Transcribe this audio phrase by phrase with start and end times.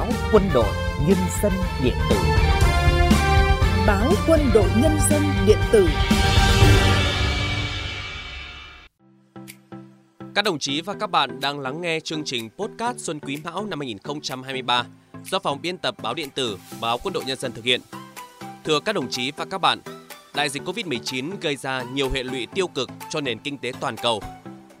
[0.00, 0.74] báo quân đội
[1.08, 1.52] nhân dân
[1.84, 2.16] điện tử.
[3.86, 5.88] Báo quân đội nhân dân điện tử.
[10.34, 13.66] Các đồng chí và các bạn đang lắng nghe chương trình Podcast Xuân Quý Mão
[13.66, 14.84] năm 2023
[15.24, 17.80] do phòng biên tập báo điện tử Báo Quân đội Nhân dân thực hiện.
[18.64, 19.80] Thưa các đồng chí và các bạn,
[20.34, 23.96] đại dịch Covid-19 gây ra nhiều hệ lụy tiêu cực cho nền kinh tế toàn
[23.96, 24.22] cầu,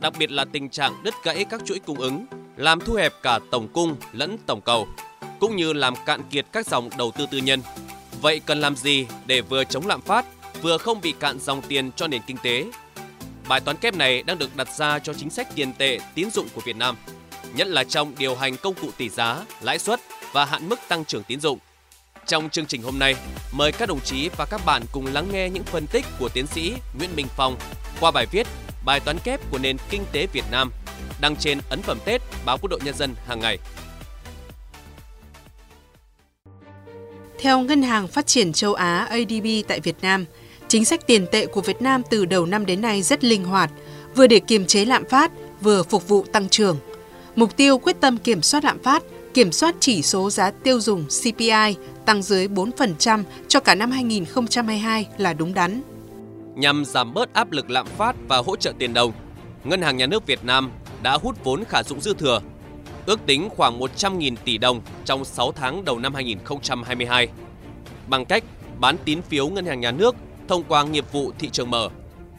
[0.00, 2.26] đặc biệt là tình trạng đứt gãy các chuỗi cung ứng,
[2.56, 4.88] làm thu hẹp cả tổng cung lẫn tổng cầu,
[5.40, 7.62] cũng như làm cạn kiệt các dòng đầu tư tư nhân.
[8.20, 10.24] Vậy cần làm gì để vừa chống lạm phát,
[10.62, 12.66] vừa không bị cạn dòng tiền cho nền kinh tế?
[13.48, 16.48] Bài toán kép này đang được đặt ra cho chính sách tiền tệ tín dụng
[16.54, 16.96] của Việt Nam,
[17.54, 20.00] nhất là trong điều hành công cụ tỷ giá, lãi suất
[20.32, 21.58] và hạn mức tăng trưởng tín dụng.
[22.26, 23.14] Trong chương trình hôm nay,
[23.52, 26.46] mời các đồng chí và các bạn cùng lắng nghe những phân tích của tiến
[26.46, 27.56] sĩ Nguyễn Minh Phong
[28.00, 28.46] qua bài viết
[28.84, 30.72] Bài toán kép của nền kinh tế Việt Nam
[31.20, 33.58] đăng trên ấn phẩm Tết báo Quân đội Nhân dân hàng ngày.
[37.40, 40.24] Theo Ngân hàng Phát triển Châu Á ADB tại Việt Nam,
[40.68, 43.70] chính sách tiền tệ của Việt Nam từ đầu năm đến nay rất linh hoạt,
[44.14, 46.78] vừa để kiềm chế lạm phát, vừa phục vụ tăng trưởng.
[47.36, 49.02] Mục tiêu quyết tâm kiểm soát lạm phát,
[49.34, 55.06] kiểm soát chỉ số giá tiêu dùng CPI tăng dưới 4% cho cả năm 2022
[55.18, 55.82] là đúng đắn.
[56.54, 59.12] Nhằm giảm bớt áp lực lạm phát và hỗ trợ tiền đồng,
[59.64, 60.70] Ngân hàng Nhà nước Việt Nam
[61.02, 62.40] đã hút vốn khả dụng dư thừa,
[63.10, 67.28] ước tính khoảng 100.000 tỷ đồng trong 6 tháng đầu năm 2022,
[68.06, 68.44] bằng cách
[68.78, 70.16] bán tín phiếu Ngân hàng Nhà nước
[70.48, 71.88] thông qua nghiệp vụ thị trường mở,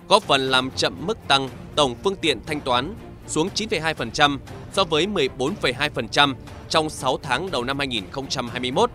[0.10, 2.96] góp phần làm chậm mức tăng tổng phương tiện thanh toán
[3.28, 4.38] xuống 9,2%
[4.74, 6.34] so với 14,2%
[6.70, 8.92] trong 6 tháng đầu năm 2021.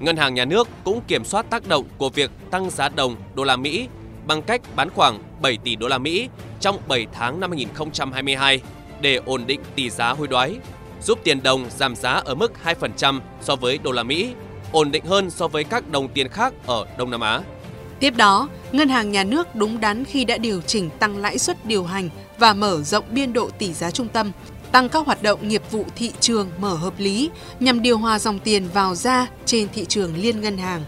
[0.00, 3.44] Ngân hàng nhà nước cũng kiểm soát tác động của việc tăng giá đồng đô
[3.44, 3.88] la Mỹ
[4.26, 6.28] bằng cách bán khoảng 7 tỷ đô la Mỹ
[6.60, 8.60] trong 7 tháng năm 2022
[9.00, 10.56] để ổn định tỷ giá hối đoái,
[11.02, 14.30] giúp tiền đồng giảm giá ở mức 2% so với đô la Mỹ,
[14.72, 17.40] ổn định hơn so với các đồng tiền khác ở Đông Nam Á.
[18.00, 21.66] Tiếp đó, Ngân hàng Nhà nước đúng đắn khi đã điều chỉnh tăng lãi suất
[21.66, 22.08] điều hành
[22.38, 24.32] và mở rộng biên độ tỷ giá trung tâm,
[24.72, 28.38] tăng các hoạt động nghiệp vụ thị trường mở hợp lý nhằm điều hòa dòng
[28.38, 30.84] tiền vào ra trên thị trường liên ngân hàng.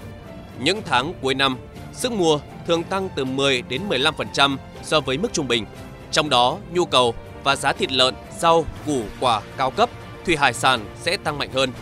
[0.58, 1.56] Những tháng cuối năm,
[1.92, 5.64] sức mua thường tăng từ 10 đến 15% so với mức trung bình.
[6.10, 9.90] Trong đó, nhu cầu và giá thịt lợn, rau, củ quả cao cấp,
[10.26, 11.72] thủy hải sản sẽ tăng mạnh hơn.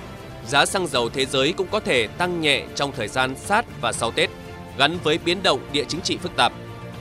[0.47, 3.93] Giá xăng dầu thế giới cũng có thể tăng nhẹ trong thời gian sát và
[3.93, 4.31] sau Tết,
[4.79, 6.53] gắn với biến động địa chính trị phức tạp.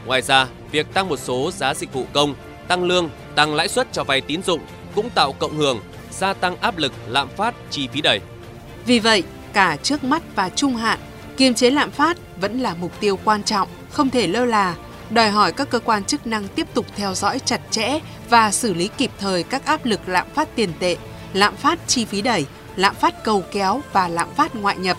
[0.05, 2.35] Ngoài ra, việc tăng một số giá dịch vụ công,
[2.67, 4.61] tăng lương, tăng lãi suất cho vay tín dụng
[4.95, 5.79] cũng tạo cộng hưởng,
[6.11, 8.19] gia tăng áp lực lạm phát chi phí đẩy.
[8.85, 9.23] Vì vậy,
[9.53, 10.99] cả trước mắt và trung hạn,
[11.37, 14.75] kiềm chế lạm phát vẫn là mục tiêu quan trọng, không thể lơ là,
[15.09, 17.99] đòi hỏi các cơ quan chức năng tiếp tục theo dõi chặt chẽ
[18.29, 20.97] và xử lý kịp thời các áp lực lạm phát tiền tệ,
[21.33, 22.45] lạm phát chi phí đẩy,
[22.75, 24.97] lạm phát cầu kéo và lạm phát ngoại nhập.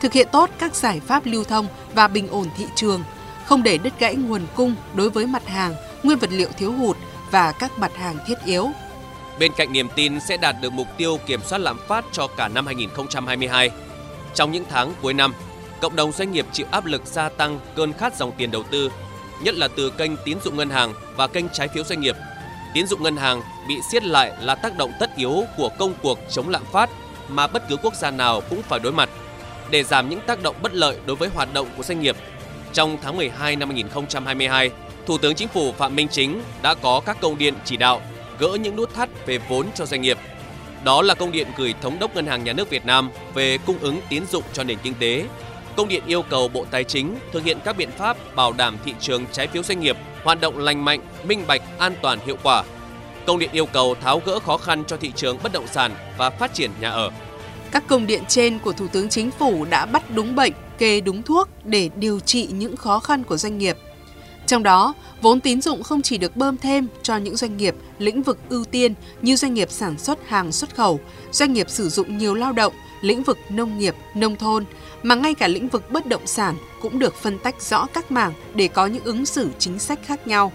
[0.00, 3.02] Thực hiện tốt các giải pháp lưu thông và bình ổn thị trường,
[3.44, 6.96] không để đứt gãy nguồn cung đối với mặt hàng, nguyên vật liệu thiếu hụt
[7.30, 8.70] và các mặt hàng thiết yếu.
[9.38, 12.48] Bên cạnh niềm tin sẽ đạt được mục tiêu kiểm soát lạm phát cho cả
[12.48, 13.70] năm 2022,
[14.34, 15.34] trong những tháng cuối năm,
[15.80, 18.90] cộng đồng doanh nghiệp chịu áp lực gia tăng cơn khát dòng tiền đầu tư,
[19.40, 22.16] nhất là từ kênh tín dụng ngân hàng và kênh trái phiếu doanh nghiệp.
[22.74, 26.18] Tín dụng ngân hàng bị siết lại là tác động tất yếu của công cuộc
[26.30, 26.90] chống lạm phát
[27.28, 29.10] mà bất cứ quốc gia nào cũng phải đối mặt.
[29.70, 32.16] Để giảm những tác động bất lợi đối với hoạt động của doanh nghiệp,
[32.72, 34.70] trong tháng 12 năm 2022,
[35.06, 38.00] Thủ tướng Chính phủ Phạm Minh Chính đã có các công điện chỉ đạo
[38.38, 40.18] gỡ những nút thắt về vốn cho doanh nghiệp.
[40.84, 43.78] Đó là công điện gửi Thống đốc Ngân hàng Nhà nước Việt Nam về cung
[43.78, 45.24] ứng tín dụng cho nền kinh tế.
[45.76, 48.94] Công điện yêu cầu Bộ Tài chính thực hiện các biện pháp bảo đảm thị
[49.00, 52.64] trường trái phiếu doanh nghiệp hoạt động lành mạnh, minh bạch, an toàn, hiệu quả.
[53.26, 56.30] Công điện yêu cầu tháo gỡ khó khăn cho thị trường bất động sản và
[56.30, 57.10] phát triển nhà ở.
[57.70, 61.22] Các công điện trên của Thủ tướng Chính phủ đã bắt đúng bệnh, kê đúng
[61.22, 63.76] thuốc để điều trị những khó khăn của doanh nghiệp.
[64.46, 68.22] Trong đó, vốn tín dụng không chỉ được bơm thêm cho những doanh nghiệp lĩnh
[68.22, 71.00] vực ưu tiên như doanh nghiệp sản xuất hàng xuất khẩu,
[71.32, 74.64] doanh nghiệp sử dụng nhiều lao động, lĩnh vực nông nghiệp, nông thôn,
[75.02, 78.32] mà ngay cả lĩnh vực bất động sản cũng được phân tách rõ các mảng
[78.54, 80.52] để có những ứng xử chính sách khác nhau.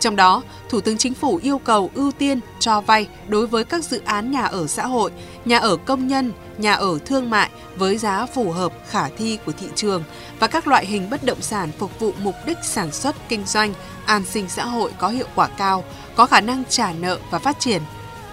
[0.00, 3.84] Trong đó, Thủ tướng Chính phủ yêu cầu ưu tiên cho vay đối với các
[3.84, 5.10] dự án nhà ở xã hội,
[5.44, 9.52] nhà ở công nhân, nhà ở thương mại với giá phù hợp khả thi của
[9.52, 10.02] thị trường
[10.38, 13.74] và các loại hình bất động sản phục vụ mục đích sản xuất, kinh doanh,
[14.06, 15.84] an sinh xã hội có hiệu quả cao,
[16.14, 17.82] có khả năng trả nợ và phát triển.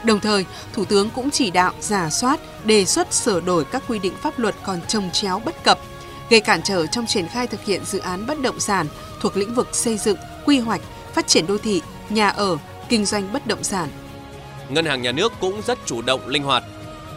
[0.04, 4.00] Đồng thời, Thủ tướng cũng chỉ đạo giả soát, đề xuất sửa đổi các quy
[4.00, 5.80] định pháp luật còn trồng chéo bất cập,
[6.30, 8.88] gây cản trở trong triển khai thực hiện dự án bất động sản
[9.22, 10.82] thuộc lĩnh vực xây dựng, quy hoạch,
[11.14, 12.58] phát triển đô thị, nhà ở,
[12.90, 13.90] kinh doanh bất động sản.
[14.70, 16.64] Ngân hàng nhà nước cũng rất chủ động linh hoạt.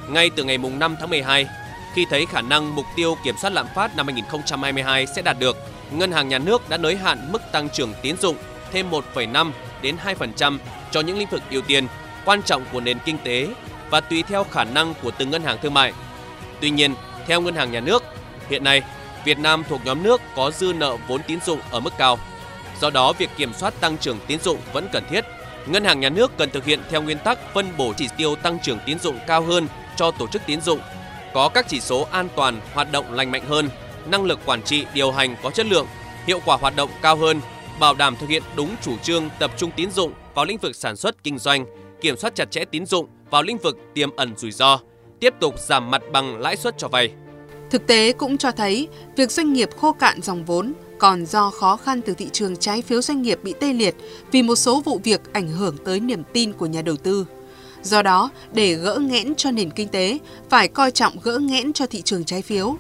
[0.08, 1.46] ngay từ ngày 5 tháng 12,
[1.94, 5.56] khi thấy khả năng mục tiêu kiểm soát lạm phát năm 2022 sẽ đạt được,
[5.90, 8.36] Ngân hàng Nhà nước đã nới hạn mức tăng trưởng tín dụng
[8.72, 9.50] thêm 1,5
[9.82, 10.58] đến 2%
[10.90, 11.86] cho những lĩnh vực ưu tiên
[12.24, 13.48] quan trọng của nền kinh tế
[13.90, 15.92] và tùy theo khả năng của từng ngân hàng thương mại.
[16.60, 16.94] Tuy nhiên,
[17.26, 18.02] theo Ngân hàng Nhà nước,
[18.48, 18.82] hiện nay
[19.24, 22.18] Việt Nam thuộc nhóm nước có dư nợ vốn tín dụng ở mức cao.
[22.80, 25.24] Do đó, việc kiểm soát tăng trưởng tín dụng vẫn cần thiết.
[25.66, 28.58] Ngân hàng Nhà nước cần thực hiện theo nguyên tắc phân bổ chỉ tiêu tăng
[28.58, 30.80] trưởng tín dụng cao hơn cho tổ chức tín dụng,
[31.34, 33.68] có các chỉ số an toàn, hoạt động lành mạnh hơn,
[34.06, 35.86] năng lực quản trị điều hành có chất lượng,
[36.26, 37.40] hiệu quả hoạt động cao hơn,
[37.80, 40.96] bảo đảm thực hiện đúng chủ trương tập trung tín dụng vào lĩnh vực sản
[40.96, 41.66] xuất kinh doanh,
[42.00, 44.80] kiểm soát chặt chẽ tín dụng vào lĩnh vực tiềm ẩn rủi ro,
[45.20, 47.12] tiếp tục giảm mặt bằng lãi suất cho vay.
[47.70, 51.76] Thực tế cũng cho thấy việc doanh nghiệp khô cạn dòng vốn còn do khó
[51.76, 53.94] khăn từ thị trường trái phiếu doanh nghiệp bị tê liệt
[54.32, 57.26] vì một số vụ việc ảnh hưởng tới niềm tin của nhà đầu tư.
[57.82, 60.18] Do đó, để gỡ nghẽn cho nền kinh tế,
[60.48, 62.76] phải coi trọng gỡ nghẽn cho thị trường trái phiếu.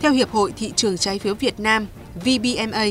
[0.00, 1.86] Theo Hiệp hội Thị trường Trái phiếu Việt Nam,
[2.24, 2.86] VBMA,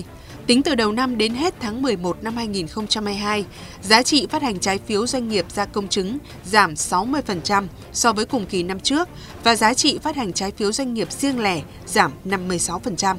[0.50, 3.46] tính từ đầu năm đến hết tháng 11 năm 2022,
[3.82, 8.26] giá trị phát hành trái phiếu doanh nghiệp ra công chứng giảm 60% so với
[8.26, 9.10] cùng kỳ năm trước
[9.44, 13.16] và giá trị phát hành trái phiếu doanh nghiệp riêng lẻ giảm 56%.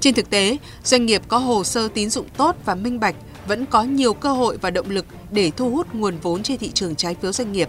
[0.00, 3.16] Trên thực tế, doanh nghiệp có hồ sơ tín dụng tốt và minh bạch
[3.46, 6.70] vẫn có nhiều cơ hội và động lực để thu hút nguồn vốn trên thị
[6.74, 7.68] trường trái phiếu doanh nghiệp.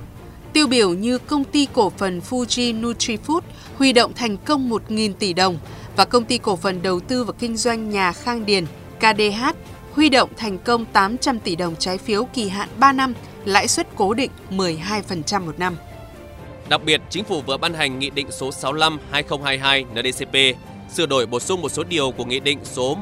[0.55, 3.39] Tiêu biểu như công ty cổ phần Fuji Nutrifood
[3.77, 5.57] huy động thành công 1.000 tỷ đồng
[5.95, 8.65] và công ty cổ phần đầu tư và kinh doanh nhà Khang Điền
[8.99, 9.43] KDH
[9.91, 13.13] huy động thành công 800 tỷ đồng trái phiếu kỳ hạn 3 năm,
[13.45, 15.75] lãi suất cố định 12% một năm.
[16.69, 18.49] Đặc biệt, chính phủ vừa ban hành Nghị định số
[19.11, 20.59] 65-2022 NDCP
[20.93, 22.97] sửa đổi bổ sung một số điều của Nghị định số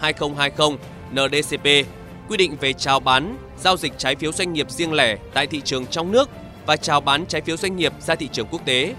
[0.00, 0.76] 153-2020
[1.12, 1.88] NDCP
[2.28, 5.60] quy định về chào bán, giao dịch trái phiếu doanh nghiệp riêng lẻ tại thị
[5.64, 6.28] trường trong nước
[6.66, 8.94] và chào bán trái phiếu doanh nghiệp ra thị trường quốc tế.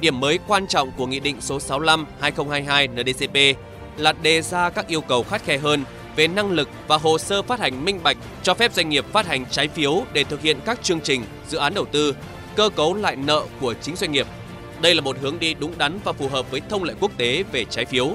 [0.00, 3.58] Điểm mới quan trọng của Nghị định số 65-2022 NDCP
[3.96, 5.84] là đề ra các yêu cầu khắt khe hơn
[6.16, 9.26] về năng lực và hồ sơ phát hành minh bạch cho phép doanh nghiệp phát
[9.26, 12.14] hành trái phiếu để thực hiện các chương trình, dự án đầu tư,
[12.56, 14.26] cơ cấu lại nợ của chính doanh nghiệp.
[14.80, 17.44] Đây là một hướng đi đúng đắn và phù hợp với thông lệ quốc tế
[17.52, 18.10] về trái phiếu.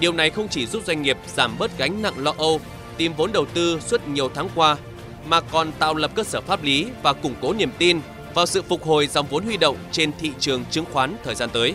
[0.00, 2.60] Điều này không chỉ giúp doanh nghiệp giảm bớt gánh nặng lo âu,
[2.96, 4.76] tìm vốn đầu tư suốt nhiều tháng qua,
[5.28, 8.00] mà còn tạo lập cơ sở pháp lý và củng cố niềm tin
[8.34, 11.50] vào sự phục hồi dòng vốn huy động trên thị trường chứng khoán thời gian
[11.50, 11.74] tới.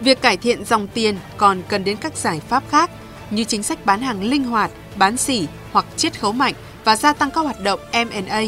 [0.00, 2.90] Việc cải thiện dòng tiền còn cần đến các giải pháp khác
[3.30, 6.54] như chính sách bán hàng linh hoạt, bán sỉ hoặc chiết khấu mạnh
[6.84, 8.42] và gia tăng các hoạt động M&A,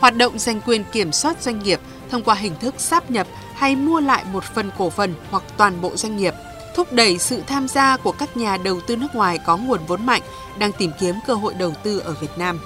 [0.00, 1.80] hoạt động giành quyền kiểm soát doanh nghiệp
[2.10, 5.80] thông qua hình thức sáp nhập hay mua lại một phần cổ phần hoặc toàn
[5.80, 6.34] bộ doanh nghiệp,
[6.74, 10.06] thúc đẩy sự tham gia của các nhà đầu tư nước ngoài có nguồn vốn
[10.06, 10.22] mạnh
[10.58, 12.60] đang tìm kiếm cơ hội đầu tư ở Việt Nam.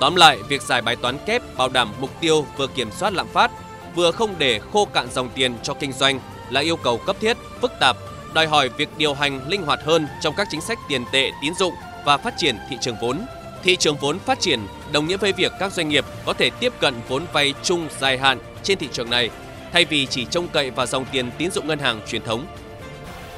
[0.00, 3.28] Tóm lại, việc giải bài toán kép bảo đảm mục tiêu vừa kiểm soát lạm
[3.28, 3.50] phát,
[3.96, 6.20] vừa không để khô cạn dòng tiền cho kinh doanh
[6.50, 7.96] là yêu cầu cấp thiết, phức tạp,
[8.34, 11.54] đòi hỏi việc điều hành linh hoạt hơn trong các chính sách tiền tệ, tín
[11.54, 13.20] dụng và phát triển thị trường vốn.
[13.62, 14.60] Thị trường vốn phát triển
[14.92, 18.18] đồng nghĩa với việc các doanh nghiệp có thể tiếp cận vốn vay chung dài
[18.18, 19.30] hạn trên thị trường này
[19.72, 22.46] thay vì chỉ trông cậy vào dòng tiền tín dụng ngân hàng truyền thống.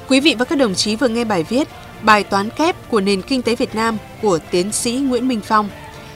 [0.07, 1.67] Quý vị và các đồng chí vừa nghe bài viết
[2.01, 5.69] Bài toán kép của nền kinh tế Việt Nam của tiến sĩ Nguyễn Minh Phong.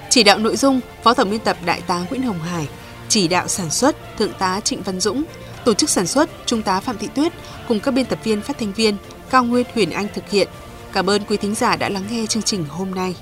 [0.10, 2.68] Chỉ đạo nội dung, Phó Tổng biên tập Đại tá Nguyễn Hồng Hải,
[3.14, 5.24] chỉ đạo sản xuất Thượng tá Trịnh Văn Dũng,
[5.66, 7.34] tổ chức sản xuất Trung tá Phạm Thị Tuyết
[7.68, 8.96] cùng các biên tập viên phát thanh viên
[9.30, 10.48] Cao Nguyên Huyền Anh thực hiện.
[10.94, 13.16] Cảm ơn quý thính giả đã lắng nghe chương trình hôm nay.